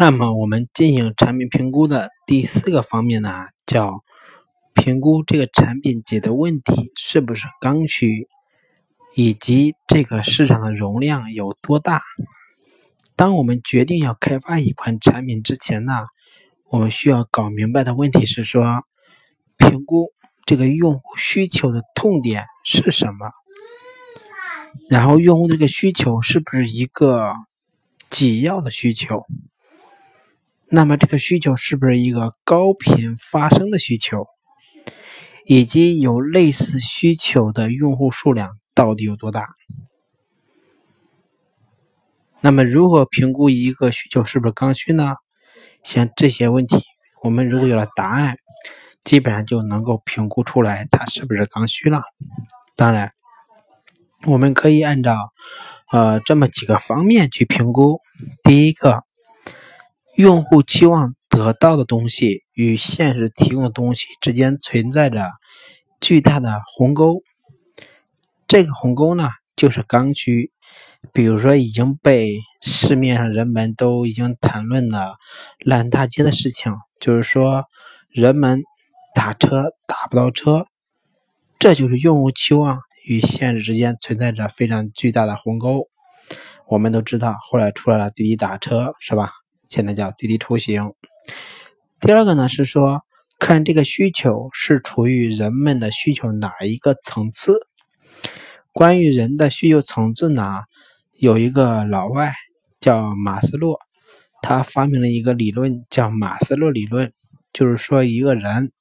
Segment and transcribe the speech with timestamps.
[0.00, 4.02] 那么我们进行产品评估的第四个方面呢，叫
[4.72, 8.26] 评估这个产品解决问题是不是刚需，
[9.14, 12.00] 以及这个市场的容量有多大。
[13.14, 15.92] 当我们决定要开发一款产品之前呢，
[16.70, 18.84] 我们需要搞明白的问题是说，
[19.58, 20.14] 评估
[20.46, 23.30] 这个用户需求的痛点是什么，
[24.88, 27.34] 然后用户这个需求是不是一个
[28.08, 29.26] 紧要的需求。
[30.72, 34.24] 那么这个需求是不是一个高频发生的需求？
[35.44, 39.48] 以及有类似需求的用户数量到底有多大？
[42.40, 45.16] 那么如何评估一个需求是不是刚需呢？
[45.82, 46.84] 像这些问题，
[47.20, 48.36] 我们如果有了答案，
[49.02, 52.02] 基本上就能够评估出来它是不是刚需了。
[52.76, 53.12] 当然，
[54.24, 55.16] 我们可以按照
[55.90, 58.00] 呃这么几个方面去评估。
[58.44, 59.02] 第一个。
[60.16, 65.30] 用户期望得到的东西与现实提供的东西之间存在着
[66.00, 67.22] 巨大的鸿沟，
[68.46, 70.52] 这个鸿沟呢就是刚需。
[71.14, 75.16] 比如说已经被市面上人们都已经谈论了
[75.58, 77.64] 烂大街的事情，就是说
[78.10, 78.62] 人们
[79.14, 80.66] 打车打不到车，
[81.58, 85.88] 这就是用户期望与现实之间存在着非常巨大的鸿沟。
[86.68, 89.32] 我们都知道，后来出来了滴滴打车，是吧？
[89.70, 90.92] 现在叫滴滴出行。
[92.00, 93.02] 第二个呢是说，
[93.38, 97.60] 看这个需求是处于人们的需求哪一个层次。
[98.72, 100.62] 关于人的需求层次呢，
[101.18, 102.32] 有一个老外
[102.80, 103.78] 叫马斯洛，
[104.42, 107.12] 他发明了一个理论叫马斯洛理论，
[107.52, 108.72] 就是说一个人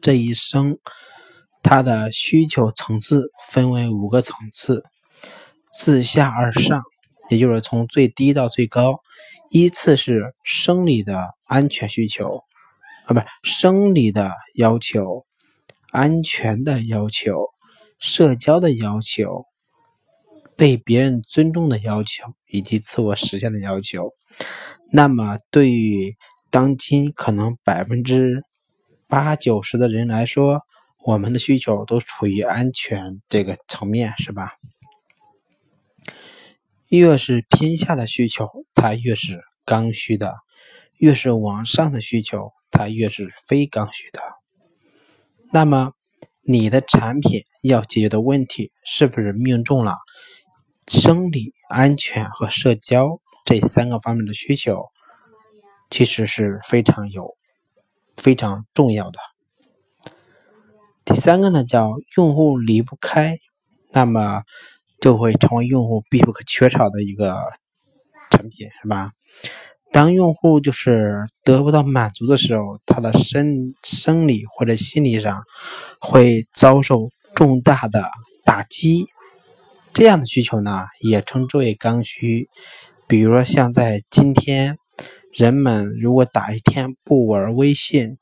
[0.00, 0.78] 这一生
[1.62, 4.84] 他的需求层次分为五个层次，
[5.70, 6.82] 自下而上，
[7.28, 9.00] 也就是从最低到最高。
[9.50, 12.42] 依次是生理的安全需求，
[13.06, 15.24] 啊，不是生理的要求、
[15.90, 17.48] 安全的要求、
[17.98, 19.44] 社交的要求、
[20.56, 24.12] 被别人尊重的要求以及自我实现的要求。
[24.92, 26.16] 那么，对于
[26.50, 28.42] 当今可能百分之
[29.06, 30.62] 八九十的人来说，
[31.04, 34.52] 我们的需求都处于安全这个层面，是吧？
[36.88, 40.34] 越是偏下的需求，它越是刚需的；
[40.98, 44.20] 越是往上的需求，它越是非刚需的。
[45.52, 45.94] 那么，
[46.42, 49.96] 你的产品要解决的问题，是不是命中了
[50.86, 54.86] 生理、安全和社交这三个方面的需求？
[55.90, 57.36] 其实是非常有、
[58.16, 59.18] 非常重要的。
[61.04, 63.38] 第三个呢，叫用户离不开。
[63.90, 64.44] 那么。
[65.06, 67.36] 就会成为用户必不可缺少的一个
[68.32, 69.12] 产品，是吧？
[69.92, 75.44] 当用户就是得不到满足的时候，他的生生理或者心理上
[76.00, 78.10] 会遭受重大的
[78.44, 79.06] 打击。
[79.94, 82.48] 这样的需求呢，也称之为刚需。
[83.06, 84.76] 比如说，像在今天，
[85.32, 88.16] 人们如果打一天不玩微信，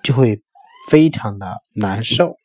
[0.00, 0.40] 就会
[0.88, 2.36] 非常的难受。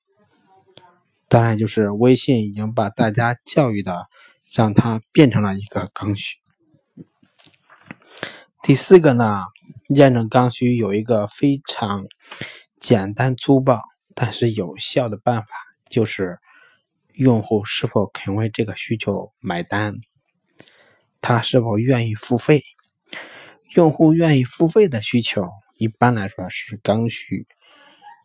[1.29, 4.07] 当然，就是微信已经把大家教育的，
[4.51, 6.37] 让它变成了一个刚需。
[8.63, 9.43] 第四个呢，
[9.89, 12.05] 验证刚需有一个非常
[12.79, 13.79] 简单粗暴
[14.15, 15.47] 但是有效的办法，
[15.87, 16.39] 就是
[17.13, 19.95] 用户是否肯为这个需求买单，
[21.21, 22.63] 他是否愿意付费。
[23.75, 25.47] 用户愿意付费的需求，
[25.77, 27.45] 一般来说是刚需。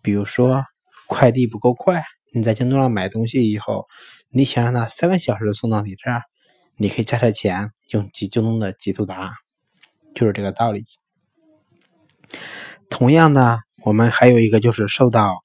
[0.02, 0.64] 比如说，
[1.06, 2.02] 快递不够快。
[2.34, 3.86] 你在京东上买东西以后，
[4.28, 6.22] 你想让它三个小时送到你这儿，
[6.76, 9.34] 你可以加点钱，用京东的极速达，
[10.16, 10.84] 就是这个道理。
[12.90, 15.36] 同样呢，我们还有一个就是受到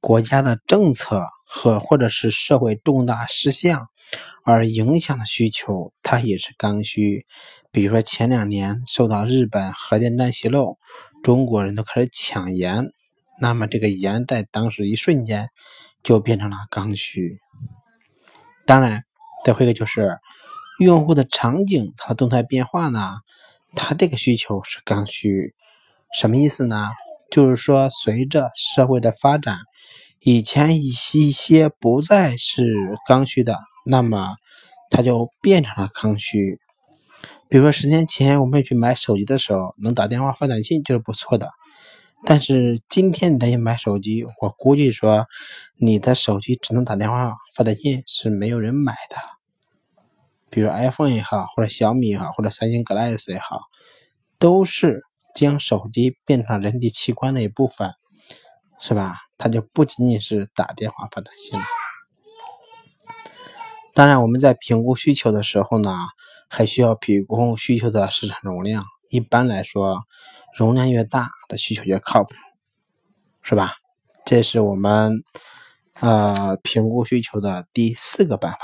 [0.00, 3.88] 国家的政策和或者是社会重大事项
[4.42, 7.26] 而影响的需求，它也是刚需。
[7.70, 10.78] 比如说前两年受到日本核电站泄漏，
[11.22, 12.86] 中国人都开始抢盐，
[13.42, 15.50] 那么这个盐在当时一瞬间。
[16.02, 17.38] 就变成了刚需。
[18.66, 19.04] 当然，
[19.44, 20.18] 再会一个就是
[20.78, 23.16] 用户的场景它的动态变化呢，
[23.74, 25.54] 它这个需求是刚需。
[26.12, 26.88] 什么意思呢？
[27.30, 29.58] 就是说，随着社会的发展，
[30.20, 32.64] 以前一些一些不再是
[33.06, 34.34] 刚需的，那么
[34.90, 36.58] 它就变成了刚需。
[37.48, 41.50] 比如说，十年前我们去买手机的时候，能打电话发短信就是不错的。
[42.24, 45.26] 但是今天你再去买手机，我估计说
[45.76, 49.16] 你的手机只能打电话发短信，是没有人买的。
[50.50, 53.60] 比如 iPhone 也好，或者小米也好，或者三星 Galaxy 也好，
[54.38, 55.02] 都是
[55.34, 57.92] 将手机变成人体器官的一部分，
[58.80, 59.16] 是吧？
[59.38, 61.64] 它就不仅仅是打电话发短信了。
[63.94, 65.96] 当然，我们在评估需求的时候呢，
[66.48, 68.84] 还需要评估需求的市场容量。
[69.08, 70.02] 一般来说，
[70.56, 72.30] 容量越大的需求越靠谱，
[73.42, 73.74] 是吧？
[74.24, 75.24] 这是我们
[76.00, 78.58] 呃评估需求的第四个办法。